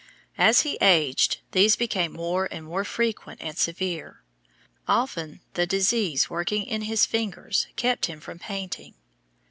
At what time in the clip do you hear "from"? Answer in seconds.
8.19-8.39